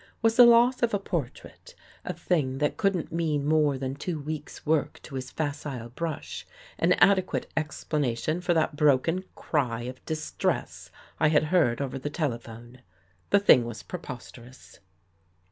[0.23, 4.65] Was the loss of a portrait— a thing that couldn't mean more than two weeks'
[4.65, 6.43] work to his facile brush,
[6.79, 12.09] an adequate explanation for that broken cry of dis tress I had heard over the
[12.09, 12.81] telephone?
[13.29, 14.79] The thing was preposterous